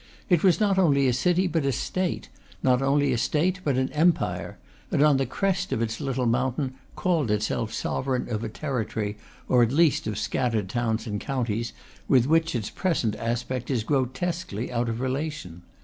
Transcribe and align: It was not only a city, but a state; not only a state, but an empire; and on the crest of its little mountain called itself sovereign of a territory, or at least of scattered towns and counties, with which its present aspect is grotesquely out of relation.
It 0.29 0.43
was 0.43 0.59
not 0.59 0.79
only 0.79 1.07
a 1.07 1.13
city, 1.13 1.45
but 1.45 1.63
a 1.63 1.71
state; 1.71 2.27
not 2.63 2.81
only 2.81 3.13
a 3.13 3.19
state, 3.19 3.59
but 3.63 3.77
an 3.77 3.91
empire; 3.91 4.57
and 4.89 5.03
on 5.03 5.17
the 5.17 5.27
crest 5.27 5.71
of 5.71 5.79
its 5.79 6.01
little 6.01 6.25
mountain 6.25 6.73
called 6.95 7.29
itself 7.29 7.71
sovereign 7.71 8.27
of 8.27 8.43
a 8.43 8.49
territory, 8.49 9.17
or 9.47 9.61
at 9.61 9.71
least 9.71 10.07
of 10.07 10.17
scattered 10.17 10.69
towns 10.69 11.05
and 11.05 11.21
counties, 11.21 11.71
with 12.07 12.25
which 12.25 12.55
its 12.55 12.71
present 12.71 13.15
aspect 13.17 13.69
is 13.69 13.83
grotesquely 13.83 14.71
out 14.71 14.89
of 14.89 15.01
relation. 15.01 15.61